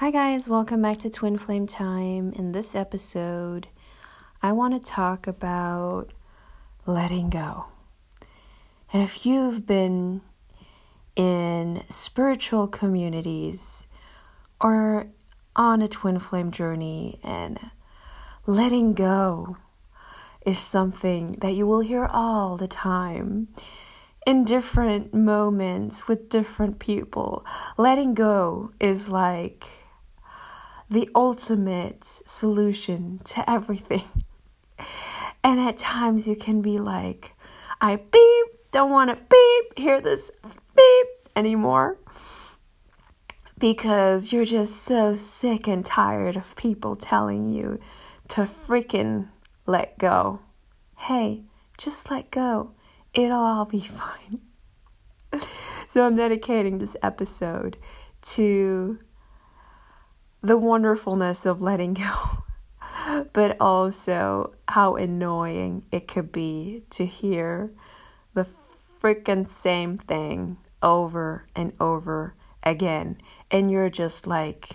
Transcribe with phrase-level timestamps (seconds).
[0.00, 2.30] Hi, guys, welcome back to Twin Flame Time.
[2.34, 3.68] In this episode,
[4.42, 6.12] I want to talk about
[6.84, 7.68] letting go.
[8.92, 10.20] And if you've been
[11.16, 13.86] in spiritual communities
[14.60, 15.06] or
[15.56, 17.58] on a twin flame journey and
[18.46, 19.56] letting go
[20.44, 23.48] is something that you will hear all the time
[24.26, 27.46] in different moments with different people.
[27.78, 29.64] Letting go is like
[30.88, 34.04] the ultimate solution to everything.
[35.46, 37.36] And at times you can be like,
[37.80, 41.06] I beep, don't want to beep, hear this beep
[41.36, 41.98] anymore.
[43.56, 47.78] Because you're just so sick and tired of people telling you
[48.30, 49.28] to freaking
[49.66, 50.40] let go.
[50.96, 51.44] Hey,
[51.78, 52.72] just let go.
[53.14, 54.40] It'll all be fine.
[55.88, 57.76] so I'm dedicating this episode
[58.34, 58.98] to
[60.42, 62.44] the wonderfulness of letting go,
[63.32, 67.72] but also how annoying it could be to hear
[68.34, 68.46] the
[69.00, 73.18] freaking same thing over and over again.
[73.50, 74.70] And you're just like,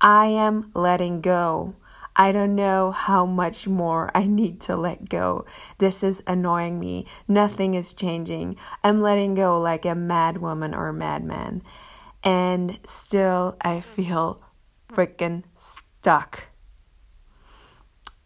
[0.00, 1.74] I am letting go.
[2.16, 5.46] I don't know how much more I need to let go.
[5.78, 7.06] This is annoying me.
[7.26, 8.56] Nothing is changing.
[8.84, 11.62] I'm letting go like a mad woman or a madman.
[12.22, 14.43] And still, I feel
[14.94, 16.44] freaking stuck.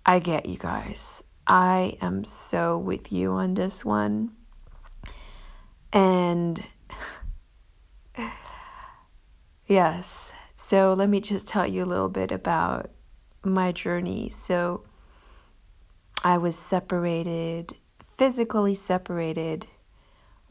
[0.05, 1.23] I get you guys.
[1.47, 4.33] I am so with you on this one.
[5.93, 6.63] And
[9.67, 12.91] yes, so let me just tell you a little bit about
[13.43, 14.29] my journey.
[14.29, 14.85] So
[16.23, 17.77] I was separated,
[18.17, 19.67] physically separated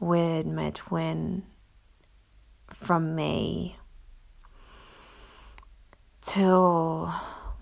[0.00, 1.44] with my twin
[2.72, 3.76] from May
[6.28, 7.12] till,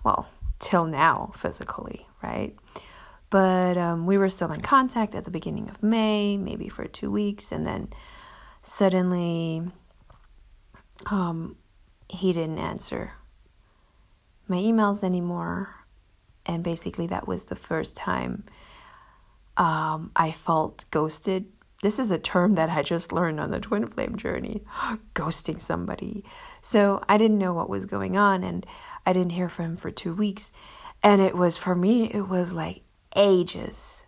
[0.03, 0.27] well,
[0.59, 2.53] till now physically, right?
[3.29, 7.09] But um, we were still in contact at the beginning of May, maybe for two
[7.09, 7.89] weeks, and then
[8.63, 9.63] suddenly
[11.05, 11.55] um,
[12.09, 13.13] he didn't answer
[14.47, 15.73] my emails anymore.
[16.45, 18.43] And basically, that was the first time
[19.55, 21.45] um, I felt ghosted.
[21.83, 24.63] This is a term that I just learned on the twin flame journey
[25.13, 26.23] ghosting somebody.
[26.61, 28.65] So I didn't know what was going on, and
[29.05, 30.51] I didn't hear from him for two weeks.
[31.03, 32.81] And it was for me, it was like
[33.15, 34.05] ages,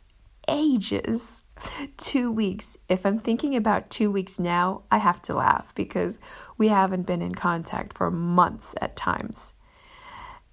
[0.47, 1.44] ages.
[1.97, 2.78] Two weeks.
[2.88, 6.18] If I'm thinking about two weeks now, I have to laugh because
[6.57, 9.53] we haven't been in contact for months at times.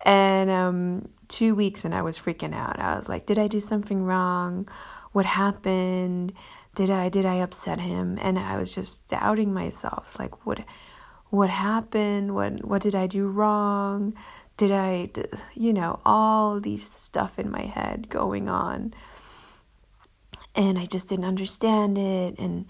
[0.04, 2.78] And um, two weeks, and I was freaking out.
[2.78, 4.69] I was like, "Did I do something wrong?
[5.12, 6.33] What happened?
[6.76, 10.19] Did I did I upset him?" And I was just doubting myself.
[10.19, 10.60] Like, what
[11.31, 12.34] what happened?
[12.34, 14.14] What what did I do wrong?
[14.56, 15.10] Did I,
[15.54, 18.94] you know, all these stuff in my head going on,
[20.54, 22.66] and I just didn't understand it, and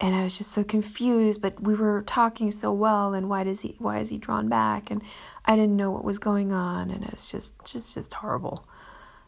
[0.00, 1.40] and I was just so confused.
[1.40, 4.90] But we were talking so well, and why does he why is he drawn back?
[4.90, 5.02] And
[5.44, 8.66] I didn't know what was going on, and it's just just just horrible.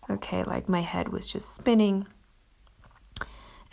[0.09, 2.07] Okay, like my head was just spinning.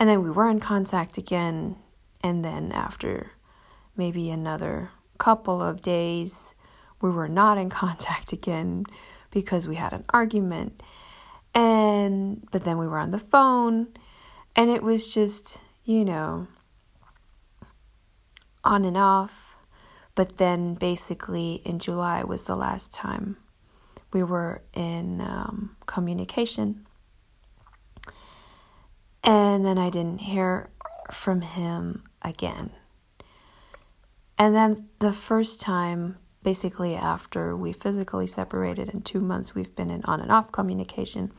[0.00, 1.76] And then we were in contact again,
[2.22, 3.32] and then after
[3.96, 6.54] maybe another couple of days,
[7.00, 8.84] we were not in contact again
[9.30, 10.82] because we had an argument.
[11.54, 13.88] And but then we were on the phone
[14.54, 16.46] and it was just, you know,
[18.62, 19.32] on and off.
[20.14, 23.36] But then basically in July was the last time
[24.12, 26.86] we were in um, communication.
[29.28, 30.70] And then I didn't hear
[31.12, 32.70] from him again.
[34.38, 39.90] And then the first time, basically after we physically separated in two months, we've been
[39.90, 41.30] in on and off communication.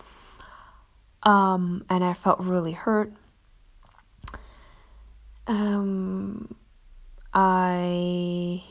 [1.24, 3.12] Um, and I felt really hurt.
[5.48, 6.54] Um,
[7.34, 8.66] I,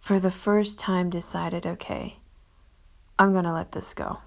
[0.00, 2.20] for the first time, decided okay,
[3.18, 4.20] I'm to let this go.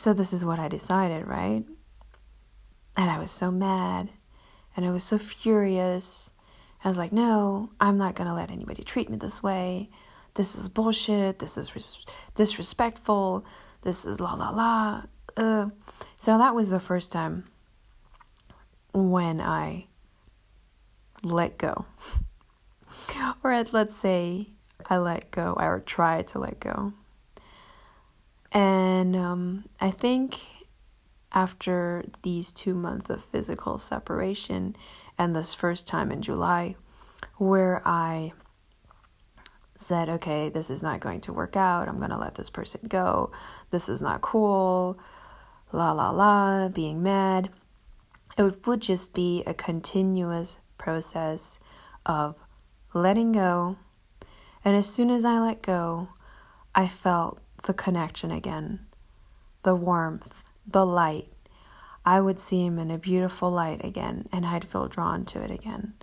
[0.00, 1.62] So, this is what I decided, right?
[2.96, 4.08] And I was so mad
[4.74, 6.30] and I was so furious.
[6.82, 9.90] I was like, no, I'm not going to let anybody treat me this way.
[10.36, 11.38] This is bullshit.
[11.38, 13.44] This is res- disrespectful.
[13.82, 15.02] This is la la la.
[15.36, 15.68] Uh.
[16.18, 17.44] So that was the first time
[18.94, 19.84] when I
[21.22, 21.84] let go.
[23.44, 24.48] or let's say
[24.88, 26.94] I let go or tried to let go.
[28.52, 30.40] And um, I think
[31.32, 34.74] after these two months of physical separation
[35.16, 36.74] and this first time in July,
[37.36, 38.32] where I
[39.76, 41.88] said, okay, this is not going to work out.
[41.88, 43.30] I'm going to let this person go.
[43.70, 44.98] This is not cool.
[45.72, 47.50] La la la, being mad.
[48.36, 51.58] It would just be a continuous process
[52.04, 52.34] of
[52.92, 53.76] letting go.
[54.64, 56.08] And as soon as I let go,
[56.74, 58.80] I felt the connection again,
[59.62, 60.34] the warmth,
[60.66, 61.28] the light.
[62.04, 65.50] I would see him in a beautiful light again, and I'd feel drawn to it
[65.50, 65.94] again.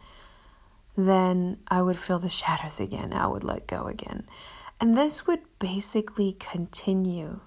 [0.96, 3.14] Then I would feel the shadows again.
[3.14, 4.28] I would let go again.
[4.80, 7.42] And this would basically continue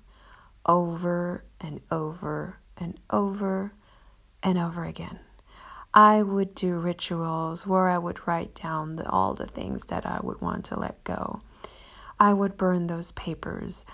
[0.66, 3.72] over and over and over
[4.42, 5.20] and over again.
[5.92, 10.20] I would do rituals where I would write down the, all the things that I
[10.22, 11.40] would want to let go.
[12.20, 13.84] I would burn those papers.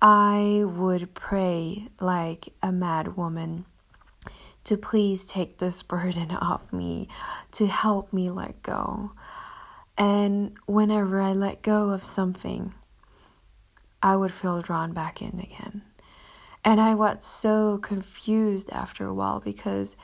[0.00, 3.66] I would pray like a mad woman
[4.64, 7.08] to please take this burden off me,
[7.52, 9.12] to help me let go.
[9.98, 12.72] And whenever I let go of something,
[14.02, 15.82] I would feel drawn back in again.
[16.64, 19.96] And I got so confused after a while because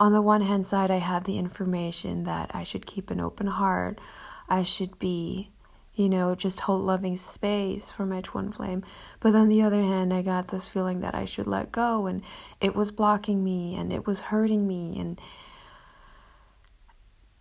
[0.00, 3.48] on the one hand side, I had the information that I should keep an open
[3.48, 4.00] heart.
[4.48, 5.50] I should be,
[5.98, 8.84] you know, just hold loving space for my twin flame.
[9.18, 12.22] But on the other hand, I got this feeling that I should let go and
[12.60, 15.20] it was blocking me and it was hurting me and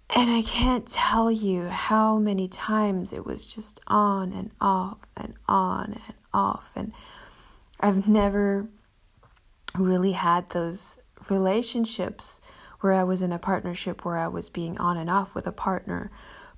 [0.09, 5.33] and I can't tell you how many times it was just on and off and
[5.47, 6.93] on and off and
[7.79, 8.67] I've never
[9.75, 10.99] really had those
[11.29, 12.41] relationships
[12.79, 15.51] where I was in a partnership where I was being on and off with a
[15.51, 16.09] partner,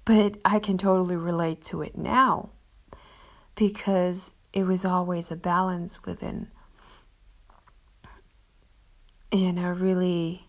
[0.10, 2.50] but I can totally relate to it now
[3.54, 6.48] because it was always a balance within,
[9.32, 10.48] you know, really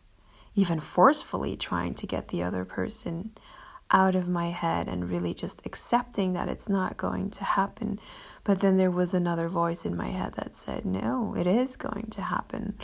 [0.54, 3.32] even forcefully trying to get the other person
[3.90, 8.00] out of my head and really just accepting that it's not going to happen.
[8.44, 12.06] But then there was another voice in my head that said, No, it is going
[12.12, 12.78] to happen.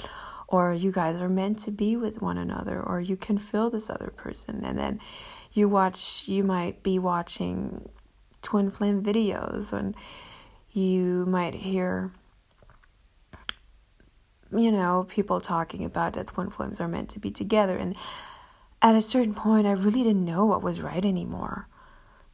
[0.46, 3.88] Or you guys are meant to be with one another or you can feel this
[3.88, 4.62] other person.
[4.62, 5.00] And then
[5.56, 7.88] you watch you might be watching
[8.43, 9.94] twin flame videos and
[10.70, 12.12] you might hear
[14.56, 17.76] you know people talking about that twin flames are meant to be together.
[17.76, 17.97] And
[18.82, 21.69] at a certain point I really didn't know what was right anymore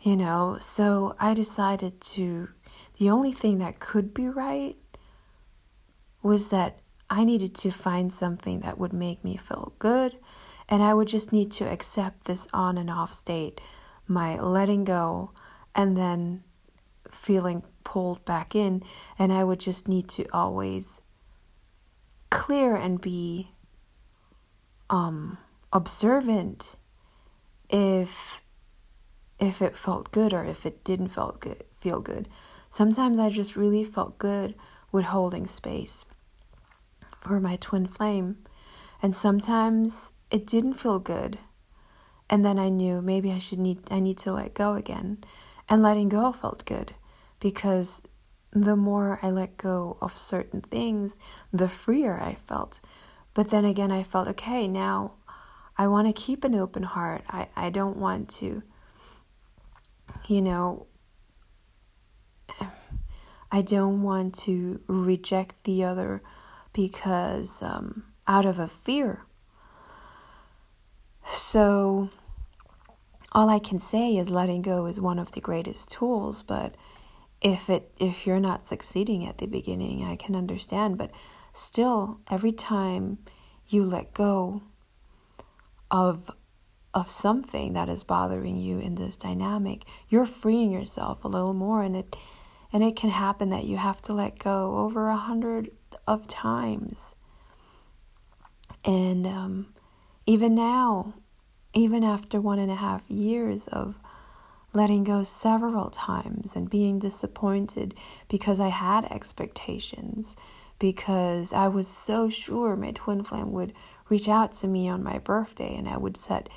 [0.03, 0.59] you know?
[0.61, 2.49] So I decided to
[2.99, 4.77] the only thing that could be right
[6.23, 10.17] was that I needed to find something that would make me feel good,
[10.69, 13.61] and I would just need to accept this on and off state,
[14.07, 15.33] my letting go,
[15.75, 16.43] and then
[17.11, 18.83] feeling pulled back in,
[19.19, 21.01] and I would just need to always
[22.31, 23.51] clear and be
[24.89, 25.37] um
[25.73, 26.77] observant
[27.69, 28.41] if
[29.39, 32.29] if it felt good or if it didn't felt good feel good.
[32.71, 34.55] Sometimes I just really felt good
[34.91, 36.05] with holding space
[37.21, 38.39] for my twin flame.
[39.03, 41.39] And sometimes it didn't feel good.
[42.29, 45.23] And then I knew maybe I should need I need to let go again.
[45.69, 46.95] And letting go felt good
[47.39, 48.03] because
[48.53, 51.19] the more I let go of certain things,
[51.53, 52.81] the freer I felt.
[53.35, 55.13] But then again I felt okay, now
[55.77, 57.23] I want to keep an open heart.
[57.29, 58.63] I, I don't want to
[60.27, 60.87] you know
[63.51, 66.23] I don't want to reject the other
[66.73, 69.27] because um, out of a fear.
[71.27, 72.11] So,
[73.33, 76.75] all I can say is letting go is one of the greatest tools, but
[77.41, 81.11] if it if you're not succeeding at the beginning, I can understand, but
[81.53, 83.19] still every time
[83.67, 84.63] you let go
[85.91, 86.31] of
[86.95, 91.83] of something that is bothering you in this dynamic, you're freeing yourself a little more
[91.83, 92.15] and it
[92.73, 95.71] and it can happen that you have to let go over a hundred
[96.07, 97.15] of times.
[98.85, 99.75] And um,
[100.27, 101.15] even now,
[101.75, 103.97] even after one and a half years of
[104.73, 107.95] letting go several times and being disappointed
[108.29, 110.37] because I had expectations,
[110.79, 113.73] because I was so sure my twin flame would
[114.09, 116.49] reach out to me on my birthday and I would set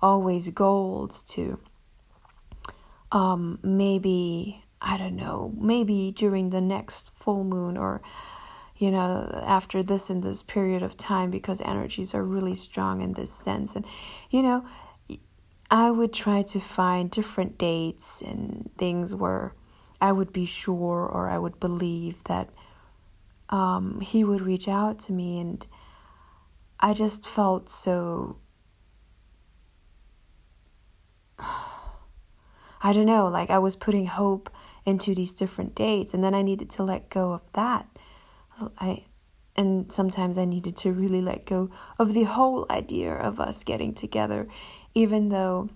[0.00, 1.58] always goals to
[3.10, 8.02] um, maybe, I don't know, maybe during the next full moon or
[8.76, 13.12] you know, after this and this period of time because energies are really strong in
[13.12, 13.76] this sense.
[13.76, 13.84] And,
[14.30, 14.66] you know,
[15.70, 19.54] I would try to find different dates and things where
[20.00, 22.50] I would be sure or I would believe that
[23.48, 25.38] um, he would reach out to me.
[25.40, 25.66] And
[26.80, 28.38] I just felt so
[31.38, 34.50] I don't know, like I was putting hope
[34.84, 37.86] into these different dates and then I needed to let go of that.
[38.60, 39.04] Oh, I
[39.56, 43.94] and sometimes I needed to really let go of the whole idea of us getting
[43.94, 44.48] together,
[44.94, 45.68] even though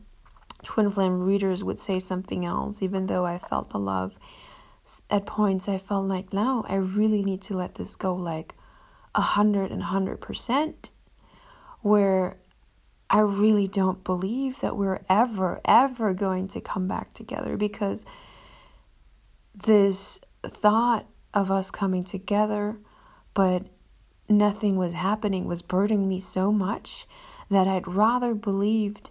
[0.63, 4.17] twin flame readers would say something else, even though I felt the love.
[5.11, 8.55] At points, I felt like, now I really need to let this go like
[9.15, 10.91] a hundred and hundred percent,
[11.83, 12.39] where
[13.11, 18.05] I really don't believe that we're ever, ever going to come back together because
[19.55, 22.79] this thought of us coming together
[23.35, 23.67] but
[24.29, 27.07] nothing was happening was burdening me so much
[27.51, 29.11] that I'd rather believed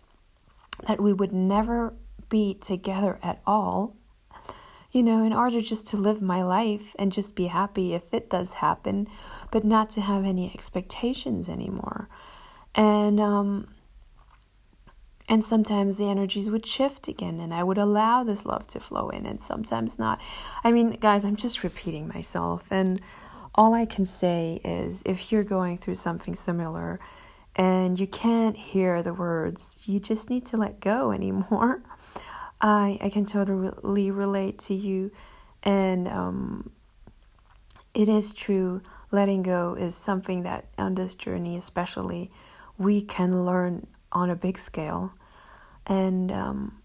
[0.86, 1.94] that we would never
[2.30, 3.96] be together at all.
[4.92, 8.30] You know, in order just to live my life and just be happy if it
[8.30, 9.08] does happen,
[9.52, 12.10] but not to have any expectations anymore.
[12.76, 13.68] And um
[15.28, 19.10] and sometimes the energies would shift again and I would allow this love to flow
[19.10, 20.20] in and sometimes not.
[20.64, 23.02] I mean, guys, I'm just repeating myself and
[23.54, 27.00] all I can say is if you're going through something similar
[27.56, 31.82] and you can't hear the words, you just need to let go anymore.
[32.62, 35.12] I I can totally relate to you,
[35.62, 36.72] and um,
[37.94, 38.82] it is true.
[39.12, 42.32] Letting go is something that on this journey, especially,
[42.78, 45.14] we can learn on a big scale,
[45.86, 46.82] and um,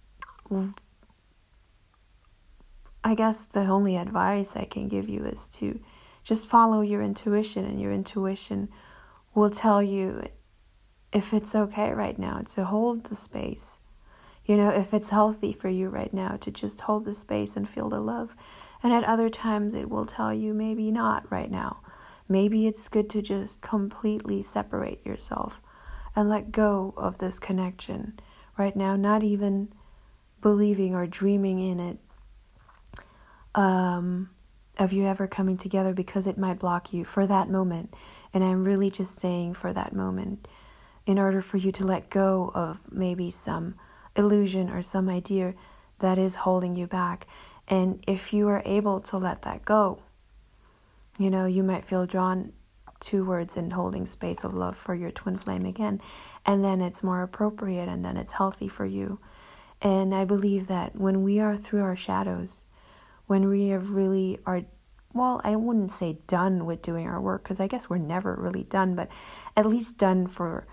[3.02, 5.80] I guess the only advice I can give you is to
[6.22, 8.68] just follow your intuition, and your intuition
[9.34, 10.22] will tell you
[11.10, 13.78] if it's okay right now to hold the space.
[14.44, 17.68] You know, if it's healthy for you right now to just hold the space and
[17.68, 18.34] feel the love.
[18.82, 21.80] And at other times, it will tell you maybe not right now.
[22.28, 25.60] Maybe it's good to just completely separate yourself
[26.14, 28.18] and let go of this connection
[28.58, 29.72] right now, not even
[30.40, 31.98] believing or dreaming in it.
[33.54, 34.30] Um,
[34.78, 37.94] of you ever coming together because it might block you for that moment.
[38.32, 40.48] And I'm really just saying for that moment,
[41.06, 43.74] in order for you to let go of maybe some
[44.16, 45.54] illusion or some idea
[45.98, 47.26] that is holding you back.
[47.68, 50.02] And if you are able to let that go,
[51.18, 52.52] you know, you might feel drawn
[53.02, 56.00] towards and holding space of love for your twin flame again.
[56.46, 59.18] And then it's more appropriate and then it's healthy for you.
[59.82, 62.64] And I believe that when we are through our shadows,
[63.26, 64.62] when we have really are
[65.14, 68.62] well, I wouldn't say done with doing our work because I guess we're never really
[68.62, 69.08] done, but
[69.54, 70.66] at least done for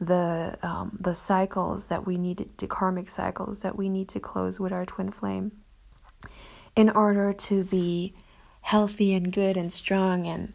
[0.00, 4.58] the um, the cycles that we need to karmic cycles that we need to close
[4.58, 5.52] with our twin flame
[6.74, 8.14] in order to be
[8.62, 10.52] healthy and good and strong and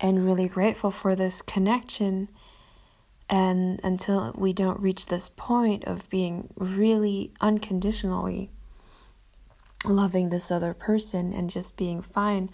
[0.00, 2.28] and really grateful for this connection
[3.28, 8.50] and until we don't reach this point of being really unconditionally
[9.84, 12.50] loving this other person and just being fine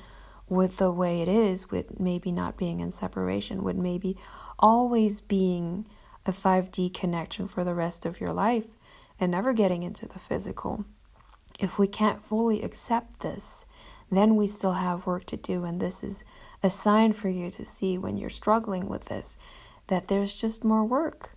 [0.48, 4.16] with the way it is, with maybe not being in separation, with maybe
[4.58, 5.86] always being
[6.26, 8.66] a 5D connection for the rest of your life
[9.18, 10.84] and never getting into the physical.
[11.58, 13.64] If we can't fully accept this,
[14.10, 15.64] then we still have work to do.
[15.64, 16.24] And this is
[16.64, 19.38] a sign for you to see when you're struggling with this
[19.86, 21.30] that there's just more work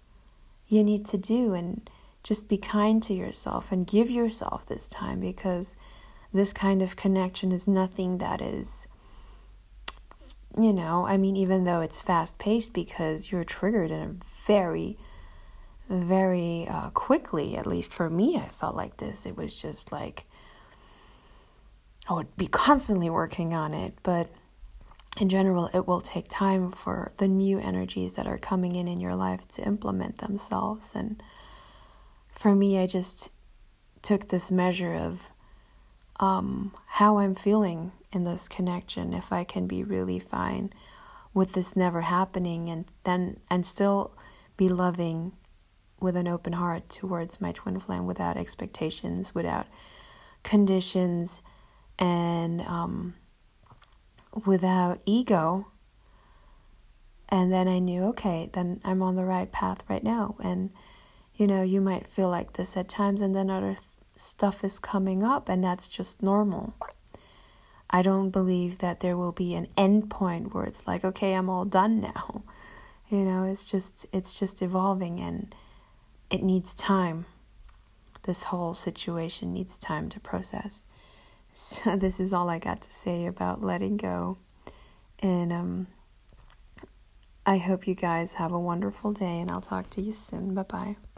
[0.68, 1.54] you need to do.
[1.54, 1.90] And
[2.28, 5.78] just be kind to yourself and give yourself this time because
[6.34, 8.90] this kind of connection is nothing that is
[10.58, 14.98] you know i mean even though it's fast paced because you're triggered in a very
[15.90, 20.26] very uh, quickly at least for me i felt like this it was just like
[22.10, 24.30] i would be constantly working on it but
[25.18, 29.00] in general it will take time for the new energies that are coming in in
[29.00, 30.94] your life to implement themselves.
[30.94, 31.22] And
[32.30, 33.32] for me, I just
[34.02, 35.30] took this measure of
[36.20, 40.72] um, how I'm feeling in this connection, if I can be really fine
[41.34, 44.16] with this never happening and then and still
[44.56, 45.34] be loving
[46.00, 49.68] with an open heart towards my twin flame without expectations, without
[50.44, 51.42] conditions,
[52.00, 53.16] and um,
[54.46, 55.72] without ego.
[57.30, 60.36] And then I knew, okay, then I'm on the right path right now.
[60.42, 60.72] And
[61.38, 63.80] you know, you might feel like this at times, and then other th-
[64.16, 66.74] stuff is coming up, and that's just normal.
[67.90, 71.50] I don't believe that there will be an end point where it's like, okay, I'm
[71.50, 72.44] all done now.
[73.10, 75.56] You know, it's just it's just evolving and
[76.30, 77.26] it needs time.
[78.24, 80.82] This whole situation needs time to process.
[81.58, 84.38] So this is all I got to say about letting go.
[85.20, 85.88] And um
[87.46, 90.54] I hope you guys have a wonderful day and I'll talk to you soon.
[90.54, 90.98] Bye-bye.